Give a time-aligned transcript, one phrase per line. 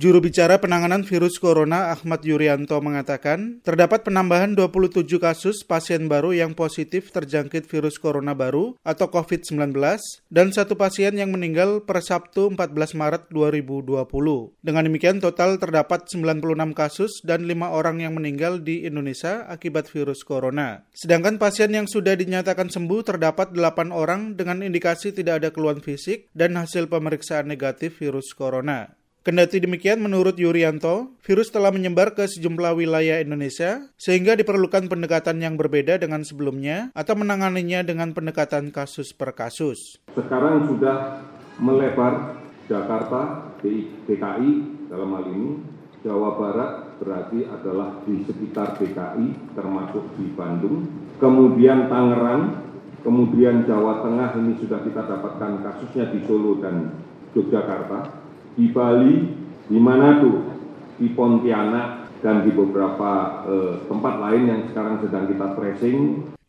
[0.00, 6.56] Juru bicara penanganan virus corona Ahmad Yuryanto mengatakan, terdapat penambahan 27 kasus pasien baru yang
[6.56, 9.76] positif terjangkit virus corona baru atau COVID-19
[10.32, 14.08] dan satu pasien yang meninggal per Sabtu 14 Maret 2020.
[14.64, 20.24] Dengan demikian total terdapat 96 kasus dan 5 orang yang meninggal di Indonesia akibat virus
[20.24, 20.80] corona.
[20.96, 26.32] Sedangkan pasien yang sudah dinyatakan sembuh terdapat 8 orang dengan indikasi tidak ada keluhan fisik
[26.32, 28.96] dan hasil pemeriksaan negatif virus corona.
[29.20, 35.60] Kendati demikian, menurut Yuryanto, virus telah menyebar ke sejumlah wilayah Indonesia, sehingga diperlukan pendekatan yang
[35.60, 40.00] berbeda dengan sebelumnya atau menanganinya dengan pendekatan kasus per kasus.
[40.16, 41.20] Sekarang sudah
[41.60, 44.50] melebar Jakarta, DKI
[44.88, 45.68] dalam hal ini,
[46.00, 50.88] Jawa Barat berarti adalah di sekitar DKI, termasuk di Bandung,
[51.20, 52.56] kemudian Tangerang,
[53.04, 56.88] kemudian Jawa Tengah ini sudah kita dapatkan kasusnya di Solo dan
[57.36, 58.19] Yogyakarta,
[58.60, 59.36] di Bali,
[59.68, 60.44] di Manado,
[61.00, 66.00] di Pontianak, dan di beberapa eh, tempat lain yang sekarang sedang kita tracing.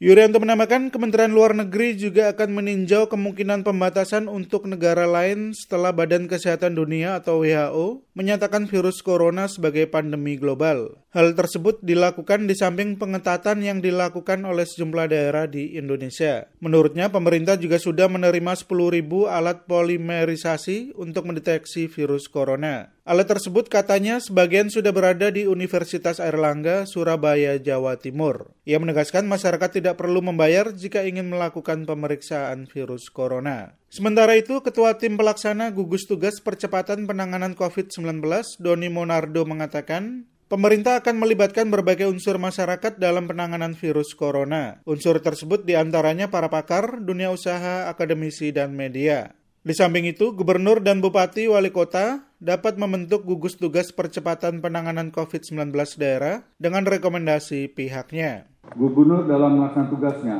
[0.02, 6.25] Yuryanto menambahkan Kementerian Luar Negeri juga akan meninjau kemungkinan pembatasan untuk negara lain setelah Badan
[6.25, 10.97] Kesehatan Dunia atau WHO menyatakan virus corona sebagai pandemi global.
[11.13, 16.50] Hal tersebut dilakukan di samping pengetatan yang dilakukan oleh sejumlah daerah di Indonesia.
[16.66, 22.89] Menurutnya, pemerintah juga sudah menerima 10.000 alat polimerisasi untuk mendeteksi virus corona.
[23.02, 28.53] Alat tersebut katanya sebagian sudah berada di Universitas Airlangga, Surabaya, Jawa Timur.
[28.61, 33.73] Ia menegaskan masyarakat tidak perlu membayar jika ingin melakukan pemeriksaan virus corona.
[33.89, 38.22] Sementara itu, Ketua Tim Pelaksana Gugus Tugas Percepatan Penanganan COVID-19,
[38.61, 44.83] Doni Monardo mengatakan, Pemerintah akan melibatkan berbagai unsur masyarakat dalam penanganan virus corona.
[44.83, 49.31] Unsur tersebut di antaranya para pakar, dunia usaha, akademisi, dan media.
[49.62, 55.70] Di samping itu, gubernur dan bupati wali kota dapat membentuk gugus tugas percepatan penanganan COVID-19
[56.02, 58.50] daerah dengan rekomendasi pihaknya.
[58.73, 60.38] Gubernur dalam melaksanakan tugasnya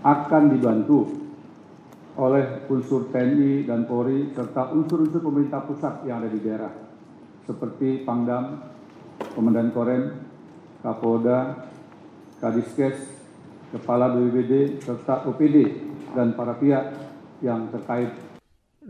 [0.00, 1.20] akan dibantu
[2.16, 6.72] oleh unsur TNI dan Polri serta unsur-unsur pemerintah pusat yang ada di daerah
[7.44, 8.72] seperti Pangdam,
[9.36, 10.16] Komandan Korem,
[10.80, 11.68] Kapolda,
[12.40, 13.20] Kadiskes,
[13.68, 15.56] Kepala BPBD serta OPD
[16.16, 16.96] dan para pihak
[17.44, 18.29] yang terkait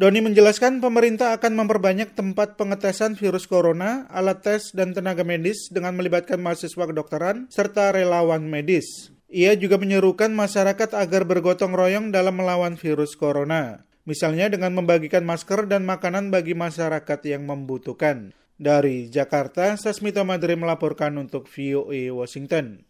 [0.00, 5.92] Doni menjelaskan pemerintah akan memperbanyak tempat pengetesan virus corona, alat tes, dan tenaga medis dengan
[5.92, 9.12] melibatkan mahasiswa kedokteran serta relawan medis.
[9.28, 15.68] Ia juga menyerukan masyarakat agar bergotong royong dalam melawan virus corona, misalnya dengan membagikan masker
[15.68, 18.32] dan makanan bagi masyarakat yang membutuhkan.
[18.56, 22.88] Dari Jakarta, Sasmita Madri melaporkan untuk VOA Washington.